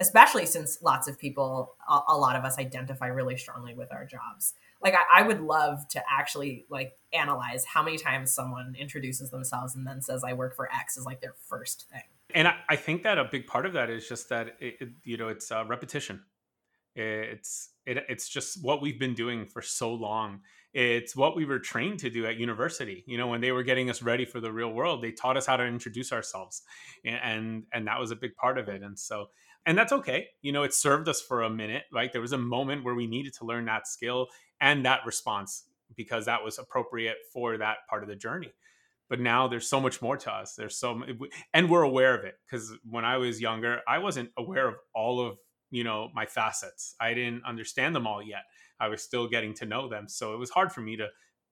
[0.00, 4.04] especially since lots of people a, a, lot of us identify really strongly with our
[4.04, 4.54] jobs.
[4.82, 9.74] Like I, I, would love to actually like analyze how many times someone introduces themselves
[9.74, 12.02] and then says i work for x is like their first thing.
[12.34, 14.88] And i, I think that a big part of that is just that it, it,
[15.04, 16.22] you know it's uh, repetition.
[16.94, 20.40] It's it, it's just what we've been doing for so long.
[20.74, 23.04] It's what we were trained to do at university.
[23.06, 25.46] You know when they were getting us ready for the real world they taught us
[25.46, 26.62] how to introduce ourselves.
[27.04, 28.82] And and that was a big part of it.
[28.82, 29.28] And so
[29.68, 30.28] and that's okay.
[30.40, 31.84] You know, it served us for a minute.
[31.92, 34.28] Right, there was a moment where we needed to learn that skill
[34.60, 38.52] and that response because that was appropriate for that part of the journey.
[39.10, 40.54] But now there's so much more to us.
[40.54, 41.02] There's so,
[41.52, 45.20] and we're aware of it because when I was younger, I wasn't aware of all
[45.20, 45.36] of
[45.70, 46.94] you know my facets.
[46.98, 48.44] I didn't understand them all yet.
[48.80, 51.08] I was still getting to know them, so it was hard for me to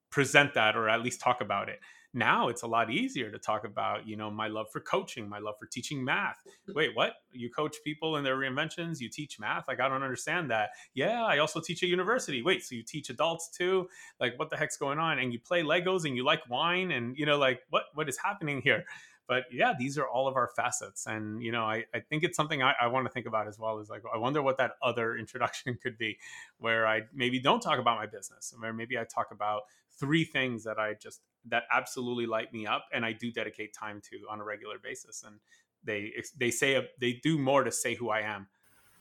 [0.09, 1.79] present that or at least talk about it
[2.17, 5.39] now it's a lot easier to talk about you know my love for coaching my
[5.39, 6.37] love for teaching math.
[6.65, 6.73] Hmm.
[6.75, 7.13] Wait what?
[7.31, 8.99] You coach people in their reinventions?
[8.99, 9.67] You teach math?
[9.67, 10.71] Like i don't understand that.
[10.93, 12.41] Yeah i also teach at university.
[12.41, 13.87] Wait so you teach adults too?
[14.19, 15.19] Like what the heck's going on?
[15.19, 18.17] And you play legos and you like wine and you know like what what is
[18.17, 18.85] happening here?
[19.27, 21.05] But yeah these are all of our facets.
[21.05, 23.59] And you know i, I think it's something I, I want to think about as
[23.59, 26.17] well is like i wonder what that other introduction could be
[26.57, 29.63] where i maybe don't talk about my business where maybe i talk about
[29.99, 34.01] three things that i just that absolutely light me up and I do dedicate time
[34.09, 35.23] to on a regular basis.
[35.25, 35.39] And
[35.83, 38.47] they they say they do more to say who I am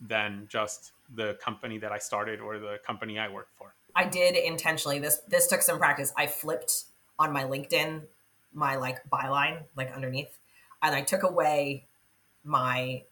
[0.00, 3.74] than just the company that I started or the company I work for.
[3.94, 4.98] I did intentionally.
[4.98, 6.12] This this took some practice.
[6.16, 6.84] I flipped
[7.18, 8.02] on my LinkedIn
[8.52, 10.38] my like byline like underneath,
[10.82, 11.86] and I took away
[12.44, 13.02] my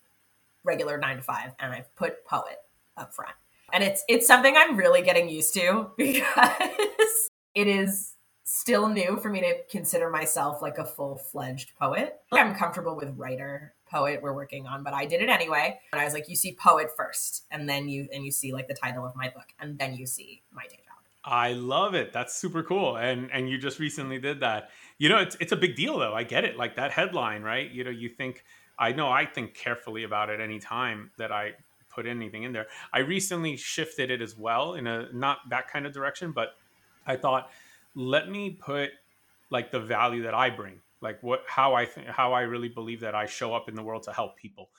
[0.63, 2.59] regular nine to five and I put poet
[2.97, 3.35] up front.
[3.73, 8.15] And it's it's something I'm really getting used to because it is
[8.45, 12.21] still new for me to consider myself like a full fledged poet.
[12.31, 15.79] I'm comfortable with writer poet we're working on, but I did it anyway.
[15.93, 18.69] And I was like, you see poet first, and then you and you see like
[18.69, 20.95] the title of my book, and then you see my day job.
[21.25, 22.13] I love it.
[22.13, 22.97] That's super cool.
[22.97, 24.71] And and you just recently did that.
[24.99, 26.15] You know, it's it's a big deal though.
[26.15, 26.57] I get it.
[26.57, 27.71] Like that headline, right?
[27.71, 28.45] You know, you think
[28.79, 31.53] I know I think carefully about it any time that I
[31.89, 32.67] put anything in there.
[32.93, 36.49] I recently shifted it as well in a not that kind of direction, but
[37.07, 37.51] I thought
[37.95, 38.91] let me put
[39.51, 43.01] like the value that I bring, like what how I think how I really believe
[43.01, 44.71] that I show up in the world to help people,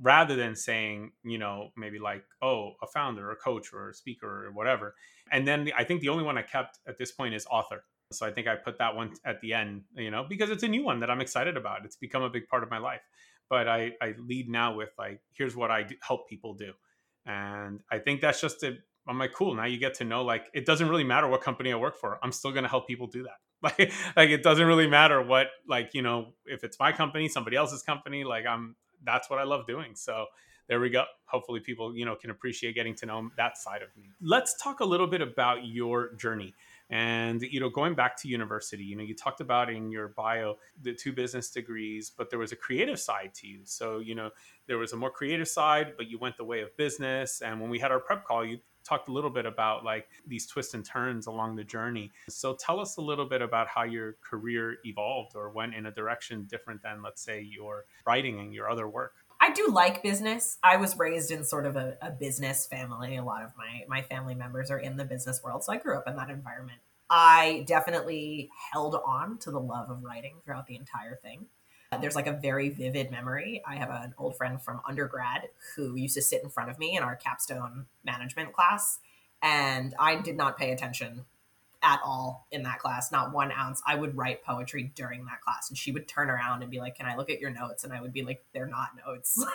[0.00, 3.94] rather than saying you know maybe like oh a founder, or a coach, or a
[3.94, 4.94] speaker or whatever.
[5.30, 7.84] And then the, I think the only one I kept at this point is author.
[8.12, 10.68] So I think I put that one at the end, you know, because it's a
[10.68, 11.84] new one that I'm excited about.
[11.84, 13.00] It's become a big part of my life.
[13.48, 16.72] But I, I lead now with like, here's what I do, help people do.
[17.26, 19.54] And I think that's just a, I'm like, cool.
[19.54, 22.18] Now you get to know, like, it doesn't really matter what company I work for.
[22.22, 23.36] I'm still going to help people do that.
[23.64, 27.56] Like, like it doesn't really matter what, like, you know, if it's my company, somebody
[27.56, 29.94] else's company, like, I'm, that's what I love doing.
[29.94, 30.26] So
[30.68, 31.04] there we go.
[31.24, 34.10] Hopefully people, you know, can appreciate getting to know that side of me.
[34.20, 36.54] Let's talk a little bit about your journey.
[36.94, 40.58] And you know, going back to university, you know, you talked about in your bio
[40.80, 43.62] the two business degrees, but there was a creative side to you.
[43.64, 44.30] So you know,
[44.68, 47.42] there was a more creative side, but you went the way of business.
[47.42, 50.46] And when we had our prep call, you talked a little bit about like these
[50.46, 52.12] twists and turns along the journey.
[52.28, 55.90] So tell us a little bit about how your career evolved or went in a
[55.90, 59.14] direction different than, let's say, your writing and your other work.
[59.40, 60.58] I do like business.
[60.62, 63.16] I was raised in sort of a, a, business family.
[63.16, 65.98] A lot of my my family members are in the business world, so I grew
[65.98, 66.78] up in that environment.
[67.10, 71.46] I definitely held on to the love of writing throughout the entire thing.
[71.92, 73.62] Uh, there's like a very vivid memory.
[73.66, 76.96] I have an old friend from undergrad who used to sit in front of me
[76.96, 78.98] in our capstone management class,
[79.42, 81.24] and I did not pay attention
[81.82, 83.82] at all in that class, not one ounce.
[83.86, 86.96] I would write poetry during that class, and she would turn around and be like,
[86.96, 89.44] "Can I look at your notes?" And I would be like, "They're not notes."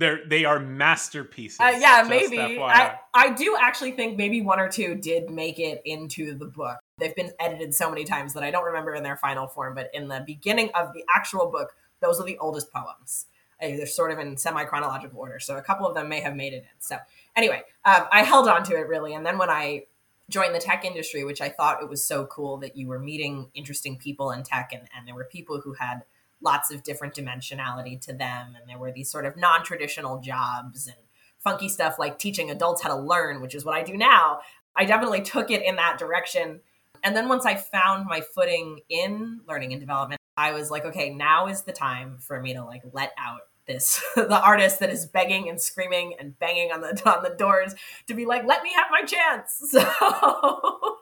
[0.00, 1.60] They're they are masterpieces.
[1.60, 2.58] Uh, yeah, maybe.
[2.58, 6.78] I I do actually think maybe one or two did make it into the book.
[6.98, 9.74] They've been edited so many times that I don't remember in their final form.
[9.74, 13.26] But in the beginning of the actual book, those are the oldest poems.
[13.62, 16.34] Uh, they're sort of in semi chronological order, so a couple of them may have
[16.34, 16.80] made it in.
[16.80, 16.96] So
[17.36, 19.84] anyway, um, I held on to it really, and then when I
[20.30, 23.50] joined the tech industry, which I thought it was so cool that you were meeting
[23.52, 26.04] interesting people in tech and, and there were people who had
[26.42, 28.56] lots of different dimensionality to them.
[28.58, 30.96] And there were these sort of non traditional jobs and
[31.38, 34.40] funky stuff like teaching adults how to learn, which is what I do now.
[34.76, 36.60] I definitely took it in that direction.
[37.02, 41.10] And then once I found my footing in learning and development, I was like, okay,
[41.10, 45.06] now is the time for me to like let out this the artist that is
[45.06, 47.74] begging and screaming and banging on the on the doors
[48.06, 49.74] to be like let me have my chance.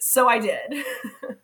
[0.00, 0.84] So so i did.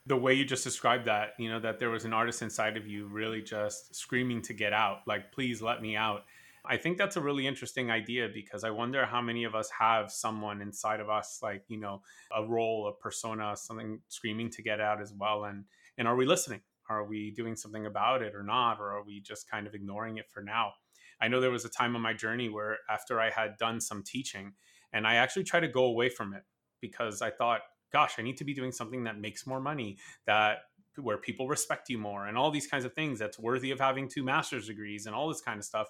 [0.07, 2.87] The way you just described that you know that there was an artist inside of
[2.87, 6.25] you really just screaming to get out like please let me out.
[6.69, 10.11] I think that's a really interesting idea because i wonder how many of us have
[10.11, 12.03] someone inside of us like you know
[12.35, 15.65] a role a persona something screaming to get out as well and
[15.97, 18.79] and are we listening are we doing something about it or not?
[18.81, 20.73] Or are we just kind of ignoring it for now?
[21.21, 24.03] I know there was a time on my journey where after I had done some
[24.03, 24.53] teaching
[24.93, 26.43] and I actually tried to go away from it
[26.81, 27.61] because I thought,
[27.93, 29.97] gosh, I need to be doing something that makes more money,
[30.27, 30.59] that
[30.97, 34.09] where people respect you more and all these kinds of things that's worthy of having
[34.09, 35.89] two master's degrees and all this kind of stuff.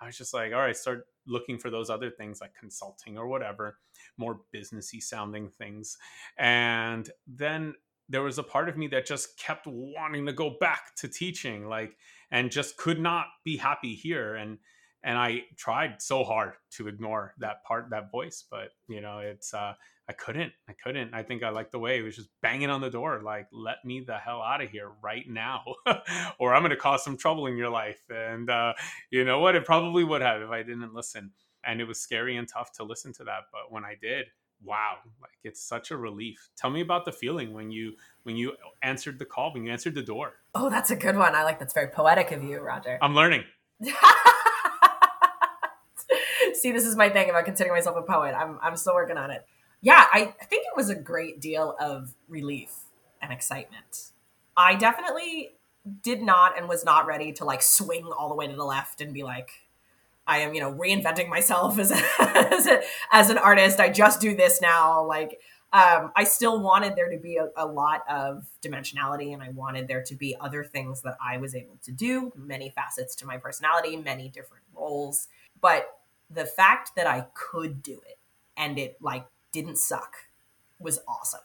[0.00, 3.26] I was just like, all right, start looking for those other things like consulting or
[3.26, 3.78] whatever,
[4.18, 5.96] more businessy sounding things.
[6.38, 7.74] And then
[8.08, 11.68] there was a part of me that just kept wanting to go back to teaching
[11.68, 11.96] like
[12.30, 14.58] and just could not be happy here and
[15.02, 19.54] and i tried so hard to ignore that part that voice but you know it's
[19.54, 19.72] uh
[20.08, 21.14] i couldn't i couldn't.
[21.14, 23.84] I think i liked the way it was just banging on the door like let
[23.84, 25.62] me the hell out of here right now
[26.38, 28.02] or i'm going to cause some trouble in your life.
[28.10, 28.74] And uh
[29.10, 29.56] you know what?
[29.56, 31.32] It probably would have if i didn't listen.
[31.64, 34.26] And it was scary and tough to listen to that but when i did
[34.64, 36.48] wow like it's such a relief.
[36.56, 39.94] Tell me about the feeling when you when you answered the call when you answered
[39.94, 40.34] the door.
[40.54, 41.34] Oh that's a good one.
[41.34, 42.98] I like that's very poetic of you roger.
[43.00, 43.44] I'm learning.
[46.54, 48.34] See this is my thing about considering myself a poet.
[48.34, 49.46] I'm, I'm still working on it.
[49.80, 52.72] Yeah I, I think it was a great deal of relief
[53.20, 54.10] and excitement.
[54.56, 55.52] I definitely
[56.02, 59.00] did not and was not ready to like swing all the way to the left
[59.00, 59.50] and be like
[60.26, 61.96] I am, you know, reinventing myself as a,
[62.52, 63.80] as, a, as an artist.
[63.80, 65.04] I just do this now.
[65.04, 65.40] Like,
[65.72, 69.88] um, I still wanted there to be a, a, lot of dimensionality, and I wanted
[69.88, 73.36] there to be other things that I was able to do, many facets to my
[73.36, 75.28] personality, many different roles.
[75.60, 75.86] But
[76.30, 78.18] the fact that I could do it
[78.56, 80.14] and it like didn't suck
[80.78, 81.40] was awesome.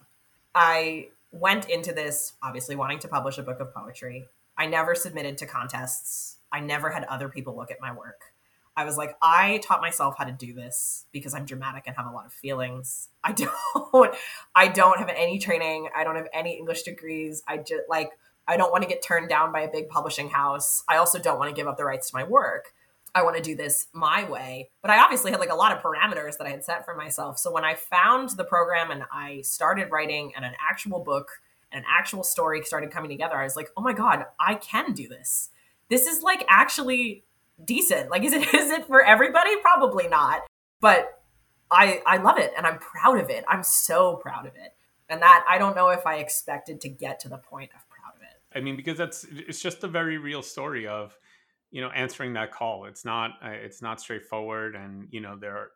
[0.54, 4.28] I went into this obviously wanting to publish a book of poetry.
[4.58, 6.38] I never submitted to contests.
[6.52, 8.31] I never had other people look at my work.
[8.76, 12.06] I was like, I taught myself how to do this because I'm dramatic and have
[12.06, 13.10] a lot of feelings.
[13.24, 14.16] I don't,
[14.56, 15.90] I don't have any training.
[15.96, 17.44] I don't have any English degrees.
[17.48, 18.12] I just like,
[18.48, 20.84] I don't want to get turned down by a big publishing house.
[20.88, 22.74] I also don't want to give up the rights to my work.
[23.14, 24.70] I want to do this my way.
[24.82, 27.38] But I obviously had like a lot of parameters that I had set for myself.
[27.38, 31.30] So when I found the program and I started writing and an actual book
[31.72, 34.94] and an actual story started coming together, I was like, oh my God, I can
[34.94, 35.50] do this.
[35.90, 37.26] This is like actually
[37.66, 38.10] decent.
[38.10, 39.52] Like, is it is it for everybody?
[39.62, 40.42] Probably not.
[40.80, 41.22] But
[41.70, 43.44] I I love it and I'm proud of it.
[43.48, 44.74] I'm so proud of it.
[45.10, 48.16] And that I don't know if I expected to get to the point of proud
[48.16, 48.58] of it.
[48.58, 51.18] I mean, because that's it's just a very real story of
[51.72, 55.56] you know answering that call it's not uh, it's not straightforward and you know there
[55.56, 55.72] are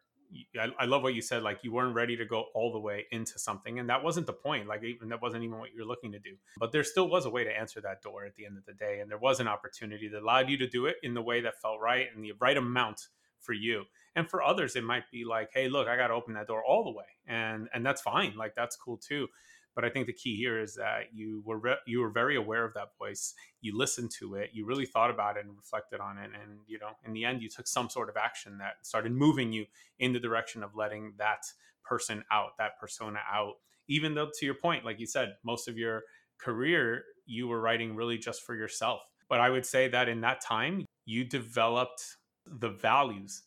[0.60, 3.06] I, I, love what you said like you weren't ready to go all the way
[3.12, 6.12] into something and that wasn't the point like even that wasn't even what you're looking
[6.12, 6.36] to do.
[6.58, 8.74] But there still was a way to answer that door at the end of the
[8.74, 11.42] day and there was an opportunity that allowed you to do it in the way
[11.42, 13.08] that felt right and the right amount
[13.40, 13.84] for you.
[14.16, 16.64] And for others it might be like hey look i got to open that door
[16.64, 19.28] all the way and and that's fine like that's cool too
[19.76, 22.64] but I think the key here is that you were re- you were very aware
[22.64, 23.34] of that voice.
[23.62, 24.52] You listened to it.
[24.54, 26.32] You really thought about it and reflected on it.
[26.34, 29.52] And you know, in the end, you took some sort of action that started moving
[29.52, 29.66] you
[30.00, 31.44] in the direction of letting that
[31.84, 33.56] person out, that persona out.
[33.88, 36.04] Even though, to your point, like you said, most of your
[36.40, 39.02] career you were writing really just for yourself.
[39.28, 43.44] But I would say that in that time, you developed the values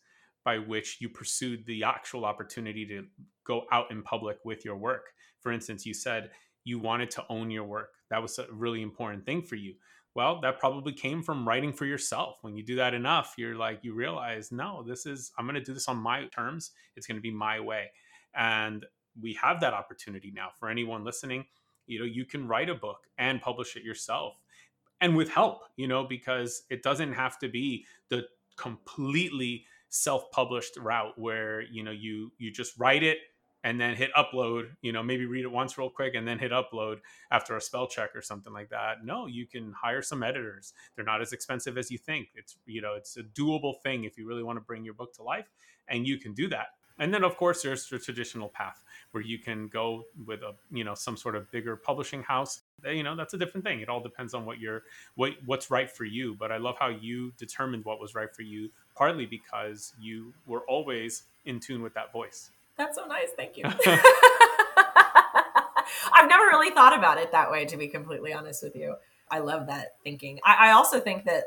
[0.49, 3.05] by which you pursued the actual opportunity to
[3.43, 5.05] go out in public with your work
[5.39, 6.31] for instance, you said
[6.63, 7.91] you wanted to own your work.
[8.09, 9.75] That was a really important thing for you.
[10.15, 12.37] Well, that probably came from writing for yourself.
[12.41, 15.61] When you do that enough, you're like, you realize, no, this is, I'm going to
[15.63, 16.71] do this on my terms.
[16.95, 17.91] It's going to be my way.
[18.35, 18.85] And
[19.21, 21.45] we have that opportunity now for anyone listening.
[21.87, 24.41] You know, you can write a book and publish it yourself
[25.01, 28.25] and with help, you know, because it doesn't have to be the
[28.57, 33.19] completely self-published route where, you know, you you just write it
[33.63, 36.51] and then hit upload you know maybe read it once real quick and then hit
[36.51, 36.97] upload
[37.31, 39.03] after a spell check or something like that.
[39.03, 40.73] No you can hire some editors.
[40.95, 42.29] They're not as expensive as you think.
[42.35, 45.13] It's you know it's a doable thing if you really want to bring your book
[45.15, 45.49] to life
[45.87, 46.67] and you can do that.
[46.99, 50.83] And then of course there's the traditional path where you can go with a you
[50.83, 54.01] know some sort of bigger publishing house you know that's a different thing it all
[54.01, 54.83] depends on what you're
[55.15, 58.41] what what's right for you but i love how you determined what was right for
[58.41, 63.27] you partly because you were always in tune with that voice that's so nice.
[63.35, 63.65] Thank you.
[66.13, 68.95] I've never really thought about it that way, to be completely honest with you.
[69.29, 70.39] I love that thinking.
[70.45, 71.43] I, I also think that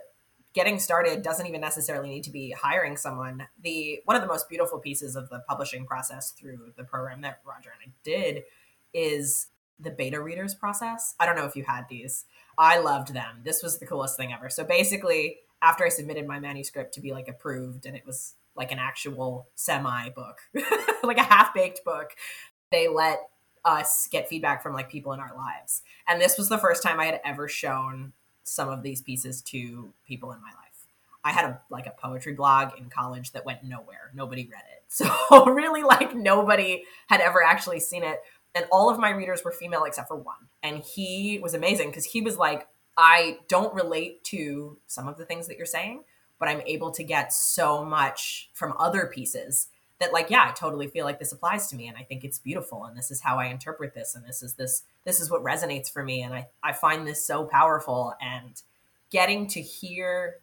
[0.52, 3.48] getting started doesn't even necessarily need to be hiring someone.
[3.62, 7.40] The one of the most beautiful pieces of the publishing process through the program that
[7.46, 8.44] Roger and I did
[8.92, 9.46] is
[9.82, 11.14] the beta readers process.
[11.18, 12.24] I don't know if you had these.
[12.58, 13.40] I loved them.
[13.44, 14.48] This was the coolest thing ever.
[14.48, 18.72] So basically, after I submitted my manuscript to be like approved and it was like
[18.72, 20.40] an actual semi book,
[21.02, 22.10] like a half baked book.
[22.70, 23.28] They let
[23.64, 25.82] us get feedback from like people in our lives.
[26.08, 28.12] And this was the first time I had ever shown
[28.44, 30.86] some of these pieces to people in my life.
[31.24, 34.10] I had a like a poetry blog in college that went nowhere.
[34.14, 34.78] Nobody read it.
[34.92, 38.20] So really like nobody had ever actually seen it.
[38.54, 40.48] And all of my readers were female except for one.
[40.62, 45.24] And he was amazing because he was like, I don't relate to some of the
[45.24, 46.04] things that you're saying,
[46.38, 49.68] but I'm able to get so much from other pieces
[50.02, 52.38] that like yeah i totally feel like this applies to me and i think it's
[52.38, 55.42] beautiful and this is how i interpret this and this is this this is what
[55.44, 58.62] resonates for me and i i find this so powerful and
[59.10, 60.38] getting to hear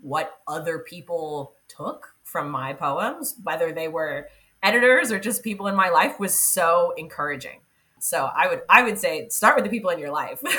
[0.00, 4.28] what other people took from my poems whether they were
[4.64, 7.60] editors or just people in my life was so encouraging
[8.00, 10.42] so i would i would say start with the people in your life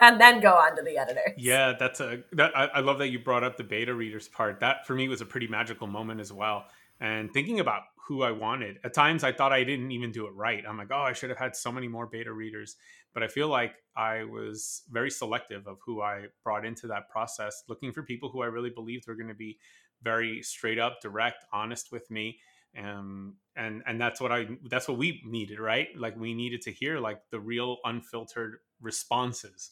[0.00, 1.34] and then go on to the editor.
[1.36, 4.60] Yeah, that's a that I, I love that you brought up the beta readers part.
[4.60, 6.66] That for me was a pretty magical moment as well.
[7.00, 10.30] And thinking about who I wanted, at times I thought I didn't even do it
[10.30, 10.64] right.
[10.66, 12.76] I'm like, oh, I should have had so many more beta readers.
[13.12, 17.64] But I feel like I was very selective of who I brought into that process,
[17.68, 19.58] looking for people who I really believed were going to be
[20.02, 22.38] very straight up, direct, honest with me.
[22.78, 25.88] Um, and and that's what I that's what we needed, right?
[25.96, 29.70] Like we needed to hear like the real unfiltered responses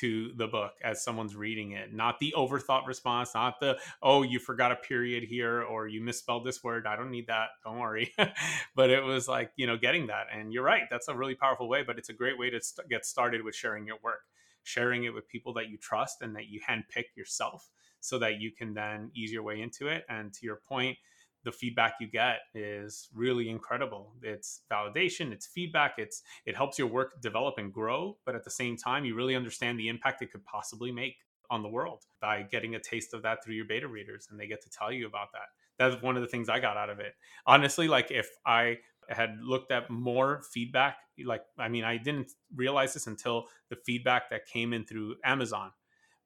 [0.00, 4.40] to the book as someone's reading it not the overthought response not the oh you
[4.40, 8.12] forgot a period here or you misspelled this word i don't need that don't worry
[8.74, 11.68] but it was like you know getting that and you're right that's a really powerful
[11.68, 14.22] way but it's a great way to st- get started with sharing your work
[14.64, 18.50] sharing it with people that you trust and that you handpick yourself so that you
[18.50, 20.96] can then ease your way into it and to your point
[21.44, 24.12] the feedback you get is really incredible.
[24.22, 28.50] It's validation, it's feedback, it's it helps your work develop and grow, but at the
[28.50, 31.16] same time you really understand the impact it could possibly make
[31.50, 34.46] on the world by getting a taste of that through your beta readers and they
[34.46, 35.48] get to tell you about that.
[35.78, 37.14] That's one of the things I got out of it.
[37.46, 38.78] Honestly, like if I
[39.08, 44.30] had looked at more feedback, like I mean, I didn't realize this until the feedback
[44.30, 45.72] that came in through Amazon.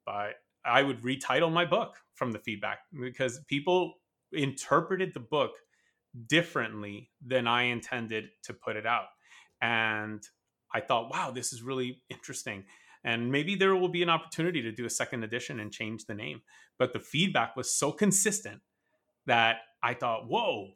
[0.05, 3.95] But I would retitle my book from the feedback because people
[4.31, 5.51] interpreted the book
[6.27, 9.07] differently than I intended to put it out.
[9.61, 10.23] And
[10.73, 12.65] I thought, wow, this is really interesting.
[13.03, 16.13] And maybe there will be an opportunity to do a second edition and change the
[16.13, 16.41] name.
[16.77, 18.61] But the feedback was so consistent
[19.25, 20.71] that I thought, whoa,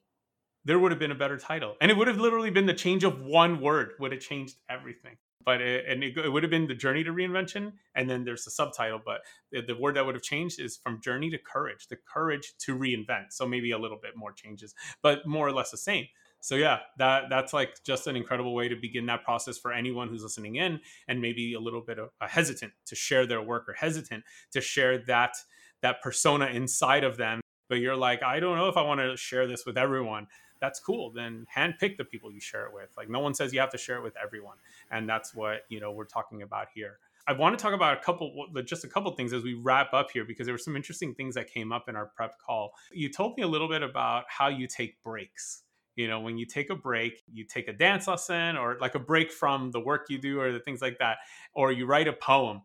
[0.66, 1.76] there would have been a better title.
[1.82, 5.18] And it would have literally been the change of one word would have changed everything.
[5.46, 8.46] But it, and it, it, would have been the journey to reinvention and then there's
[8.46, 9.22] the subtitle but
[9.52, 12.78] the, the, word that would have changed is from journey to courage the courage to
[12.78, 13.32] reinvent.
[13.32, 16.06] So maybe a little bit more changes but more or less the same.
[16.39, 20.10] So yeah that that's like just an incredible way to begin that process for anyone
[20.10, 23.68] who's listening in and maybe a little bit of a hesitant to share their work
[23.68, 25.36] or hesitant to share that
[25.82, 27.41] that persona inside of them.
[27.70, 30.28] But you're like i don't know if i want to share this with everyone
[30.64, 31.11] that's cool.
[31.11, 32.89] Then handpick the people you share it with.
[32.95, 34.55] Like no one says you have to share it with everyone,
[34.89, 36.99] and that's what you know we're talking about here.
[37.28, 40.11] I want to talk about a couple, just a couple things as we wrap up
[40.11, 42.72] here, because there were some interesting things that came up in our prep call.
[42.93, 45.64] You told me a little bit about how you take breaks.
[45.97, 48.99] You know, when you take a break, you take a dance lesson or like a
[48.99, 51.18] break from the work you do or the things like that,
[51.53, 52.61] or you write a poem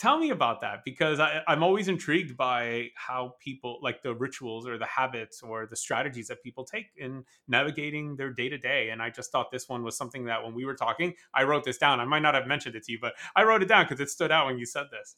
[0.00, 4.66] tell me about that because I, am always intrigued by how people like the rituals
[4.66, 8.88] or the habits or the strategies that people take in navigating their day to day.
[8.88, 11.64] And I just thought this one was something that when we were talking, I wrote
[11.64, 12.00] this down.
[12.00, 14.08] I might not have mentioned it to you, but I wrote it down because it
[14.08, 15.16] stood out when you said this.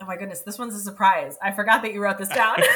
[0.00, 1.38] Oh my goodness, this one's a surprise.
[1.40, 2.56] I forgot that you wrote this down.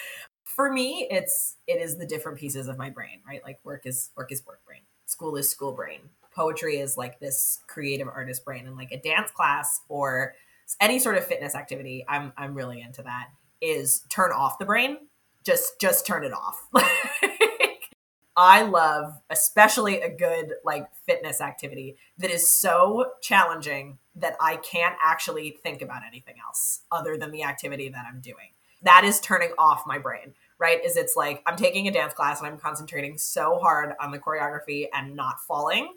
[0.42, 3.40] For me, it's it is the different pieces of my brain, right?
[3.44, 4.80] Like work is work is work brain.
[5.06, 6.00] School is school brain
[6.38, 10.34] poetry is like this creative artist brain and like a dance class or
[10.80, 13.28] any sort of fitness activity i'm i'm really into that
[13.60, 14.98] is turn off the brain.
[15.44, 16.66] Just just turn it off.
[18.36, 24.96] I love especially a good like fitness activity that is so challenging that i can't
[25.02, 28.52] actually think about anything else other than the activity that i'm doing.
[28.82, 30.84] That is turning off my brain right?
[30.84, 34.18] Is it's like i'm taking a dance class and i'm concentrating so hard on the
[34.18, 35.94] choreography and not falling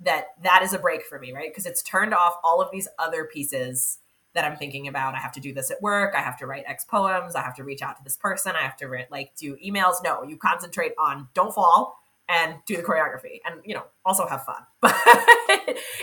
[0.00, 1.50] that that is a break for me, right?
[1.50, 3.98] Because it's turned off all of these other pieces
[4.34, 5.14] that I'm thinking about.
[5.14, 6.14] I have to do this at work.
[6.16, 7.34] I have to write X poems.
[7.34, 8.54] I have to reach out to this person.
[8.56, 9.96] I have to write, like do emails.
[10.02, 14.44] No, you concentrate on don't fall and do the choreography and you know also have
[14.44, 14.96] fun but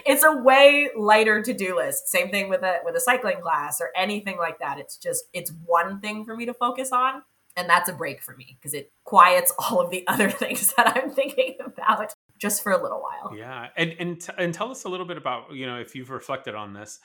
[0.05, 3.89] it's a way lighter to-do list same thing with a with a cycling class or
[3.95, 7.23] anything like that it's just it's one thing for me to focus on
[7.57, 10.95] and that's a break for me because it quiets all of the other things that
[10.95, 13.37] i'm thinking about just for a little while.
[13.37, 16.09] Yeah, and and t- and tell us a little bit about you know if you've
[16.09, 16.99] reflected on this,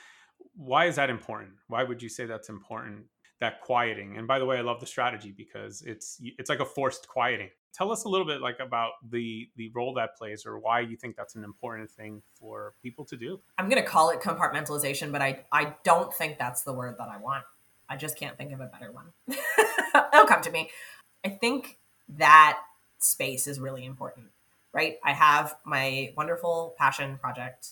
[0.57, 1.53] why is that important?
[1.68, 3.05] Why would you say that's important?
[3.41, 4.16] That quieting.
[4.16, 7.51] And by the way, I love the strategy because it's it's like a forced quieting.
[7.74, 10.97] Tell us a little bit like about the the role that plays or why you
[10.97, 13.39] think that's an important thing for people to do.
[13.59, 17.09] I'm going to call it compartmentalization, but I I don't think that's the word that
[17.11, 17.45] I want.
[17.91, 19.12] I just can't think of a better one.
[20.14, 20.70] It'll come to me.
[21.22, 21.78] I think
[22.09, 22.59] that
[22.99, 24.28] space is really important
[24.77, 24.99] right?
[25.03, 27.70] I have my wonderful passion project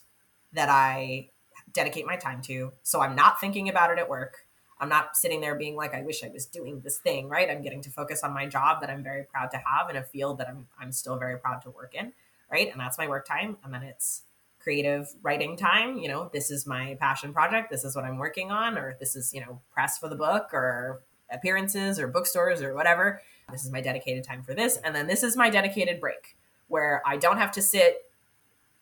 [0.55, 1.29] that I
[1.75, 2.73] dedicate my time to.
[2.83, 4.47] So I'm not thinking about it at work.
[4.81, 7.51] I'm not sitting there being like, I wish I was doing this thing, right?
[7.51, 10.03] I'm getting to focus on my job that I'm very proud to have in a
[10.03, 12.15] field that I'm, I'm still very proud to work in,
[12.51, 12.73] right?
[12.73, 13.59] And that's my work time.
[13.63, 14.23] And then it's
[14.59, 15.99] creative writing time.
[15.99, 17.71] You know, this is my passion project.
[17.71, 20.55] This is what I'm working on, or this is, you know, press for the book
[20.55, 23.21] or appearances or bookstores or whatever.
[23.53, 24.79] This is my dedicated time for this.
[24.79, 26.35] And then this is my dedicated break
[26.69, 28.05] where I don't have to sit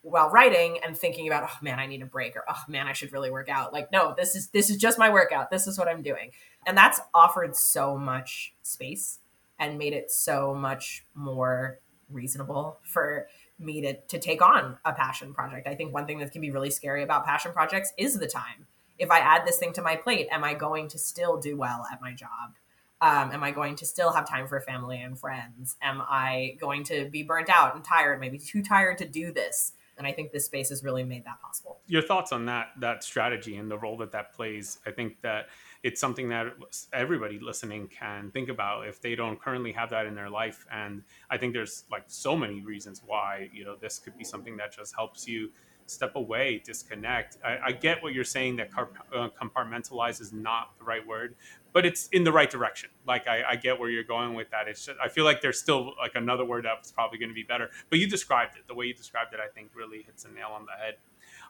[0.03, 2.93] while writing and thinking about oh man i need a break or oh man i
[2.93, 3.73] should really work out.
[3.73, 5.51] Like no this is this is just my workout.
[5.51, 6.33] This is what i'm doing.
[6.67, 9.21] And that's offered so much space
[9.59, 11.79] and made it so much more
[12.11, 13.29] reasonable for
[13.59, 15.69] me to, to take on a passion project.
[15.69, 18.67] I think one thing that can be really scary about passion projects is the time.
[18.99, 21.87] If i add this thing to my plate am i going to still do well
[21.93, 22.55] at my job
[23.03, 25.77] um, am I going to still have time for family and friends?
[25.83, 29.73] Am I going to be burnt out and tired, maybe too tired to do this?
[29.99, 31.81] And I think this space has really made that possible.
[31.89, 34.79] Your thoughts on that that strategy and the role that that plays?
[34.87, 35.49] I think that
[35.83, 36.47] it's something that
[36.93, 40.65] everybody listening can think about if they don't currently have that in their life.
[40.71, 44.57] And I think there's like so many reasons why you know this could be something
[44.59, 45.51] that just helps you
[45.87, 47.39] step away, disconnect.
[47.45, 51.35] I, I get what you're saying that uh, compartmentalize is not the right word,
[51.73, 52.91] but it's in the right direction.
[53.07, 54.69] Like I, I get where you're going with that.
[54.69, 57.43] It's just, I feel like there's still like another word that's probably going to be
[57.43, 58.67] better, but you described it.
[58.67, 60.95] The way you described it, I think really hits a nail on the head.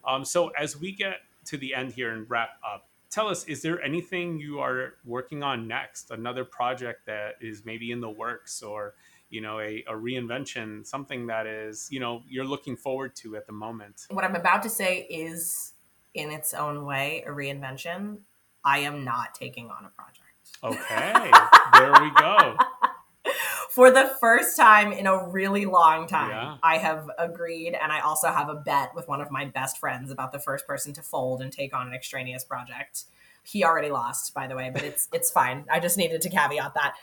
[0.06, 1.16] Um, so as we get
[1.46, 5.42] to the end here and wrap up, tell us, is there anything you are working
[5.42, 6.10] on next?
[6.10, 8.94] Another project that is maybe in the works or
[9.32, 13.46] you know a, a reinvention something that is you know you're looking forward to at
[13.46, 14.06] the moment.
[14.10, 15.72] What i'm about to say is
[16.14, 18.18] in its own way a reinvention.
[18.64, 20.20] I am not taking on a project.
[20.62, 21.30] Okay.
[21.72, 22.56] There we go.
[23.70, 26.56] For the first time in a really long time yeah.
[26.62, 30.10] i have agreed and i also have a bet with one of my best friends
[30.10, 33.04] about the first person to fold and take on an extraneous project.
[33.44, 35.64] He already lost by the way but it's it's fine.
[35.72, 36.96] I just needed to caveat that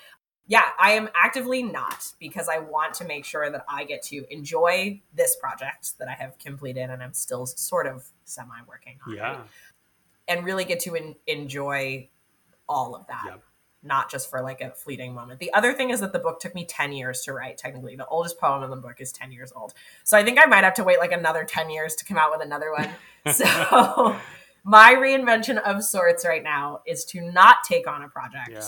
[0.49, 4.25] yeah, I am actively not because I want to make sure that I get to
[4.33, 9.15] enjoy this project that I have completed and I'm still sort of semi working on.
[9.15, 9.21] Yeah.
[9.21, 9.39] Right?
[10.27, 12.09] And really get to en- enjoy
[12.67, 13.25] all of that.
[13.27, 13.43] Yep.
[13.83, 15.39] Not just for like a fleeting moment.
[15.39, 17.95] The other thing is that the book took me 10 years to write, technically.
[17.95, 19.75] The oldest poem in the book is 10 years old.
[20.03, 22.31] So I think I might have to wait like another 10 years to come out
[22.31, 22.89] with another one.
[23.35, 24.15] so
[24.63, 28.49] my reinvention of sorts right now is to not take on a project.
[28.51, 28.63] Yeah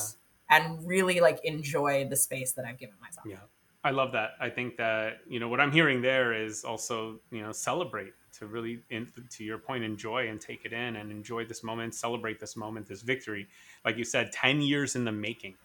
[0.52, 3.26] and really like enjoy the space that I've given myself.
[3.28, 3.38] Yeah.
[3.84, 4.32] I love that.
[4.39, 8.45] I think that, you know, what I'm hearing there is also, you know, celebrate to
[8.45, 12.39] really, in, to your point, enjoy and take it in and enjoy this moment, celebrate
[12.39, 13.47] this moment, this victory.
[13.84, 15.56] Like you said, 10 years in the making.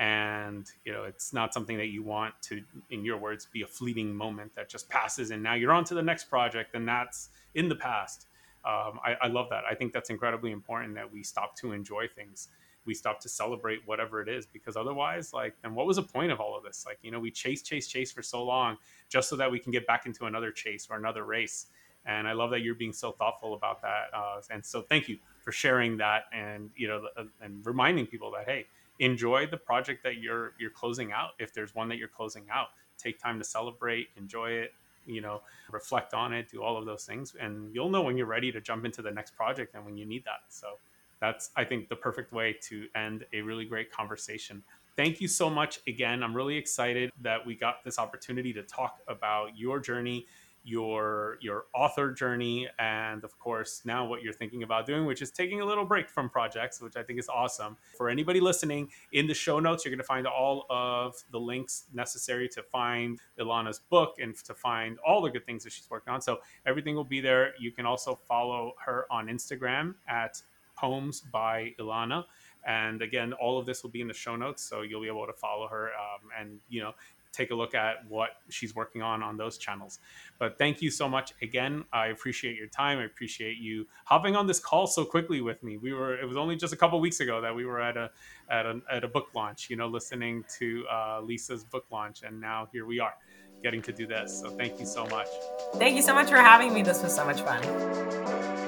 [0.00, 3.66] And, you know, it's not something that you want to, in your words, be a
[3.66, 7.28] fleeting moment that just passes and now you're on to the next project and that's
[7.54, 8.26] in the past.
[8.64, 9.62] Um, I, I love that.
[9.70, 12.48] I think that's incredibly important that we stop to enjoy things
[12.84, 16.32] we stop to celebrate whatever it is because otherwise like and what was the point
[16.32, 16.84] of all of this?
[16.86, 18.76] Like you know we chase chase chase for so long
[19.08, 21.66] just so that we can get back into another chase or another race.
[22.04, 25.18] And i love that you're being so thoughtful about that uh, and so thank you
[25.40, 28.66] for sharing that and you know uh, and reminding people that hey
[28.98, 31.30] enjoy the project that you're you're closing out.
[31.38, 32.68] If there's one that you're closing out
[32.98, 34.72] take time to celebrate enjoy it
[35.06, 35.40] you know
[35.72, 38.60] reflect on it do all of those things and you'll know when you're ready to
[38.60, 40.40] jump into the next project and when you need that.
[40.48, 40.78] So
[41.22, 44.62] that's i think the perfect way to end a really great conversation.
[44.94, 46.22] Thank you so much again.
[46.22, 50.26] I'm really excited that we got this opportunity to talk about your journey
[50.64, 55.30] your your author journey and of course now what you're thinking about doing which is
[55.30, 57.76] taking a little break from projects which i think is awesome.
[57.96, 61.86] For anybody listening in the show notes you're going to find all of the links
[61.92, 66.12] necessary to find ilana's book and to find all the good things that she's working
[66.12, 66.20] on.
[66.20, 67.54] So everything will be there.
[67.58, 70.40] You can also follow her on instagram at
[70.82, 72.24] poems by Ilana.
[72.66, 75.26] And again, all of this will be in the show notes, so you'll be able
[75.26, 76.92] to follow her um, and you know
[77.32, 79.98] take a look at what she's working on on those channels.
[80.38, 81.84] But thank you so much again.
[81.92, 82.98] I appreciate your time.
[82.98, 85.78] I appreciate you hopping on this call so quickly with me.
[85.78, 88.10] We were it was only just a couple weeks ago that we were at a
[88.50, 92.40] at a at a book launch, you know, listening to uh, Lisa's book launch, and
[92.40, 93.14] now here we are
[93.62, 94.40] getting to do this.
[94.40, 95.28] So thank you so much.
[95.76, 96.82] Thank you so much for having me.
[96.82, 98.61] This was so much fun.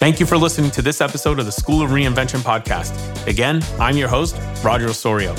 [0.00, 3.26] Thank you for listening to this episode of the School of Reinvention podcast.
[3.26, 4.34] Again, I'm your host,
[4.64, 5.34] Roger Osorio.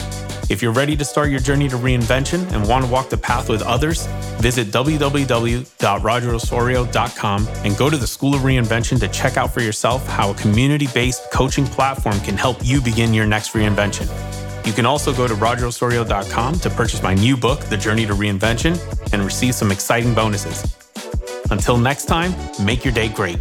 [0.51, 3.49] If you're ready to start your journey to reinvention and want to walk the path
[3.49, 4.05] with others,
[4.39, 10.29] visit www.rogerosorio.com and go to the School of Reinvention to check out for yourself how
[10.29, 14.05] a community based coaching platform can help you begin your next reinvention.
[14.67, 18.79] You can also go to rogerosorio.com to purchase my new book, The Journey to Reinvention,
[19.11, 20.77] and receive some exciting bonuses.
[21.49, 23.39] Until next time, make your day great.